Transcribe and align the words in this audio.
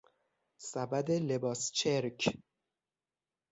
سبد 0.71 1.09
لباس 1.11 1.71
چرک 1.77 2.19